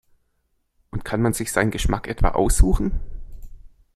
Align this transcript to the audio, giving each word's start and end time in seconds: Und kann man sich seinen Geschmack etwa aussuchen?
Und 0.89 1.05
kann 1.05 1.21
man 1.21 1.33
sich 1.33 1.51
seinen 1.51 1.69
Geschmack 1.69 2.07
etwa 2.07 2.29
aussuchen? 2.29 2.99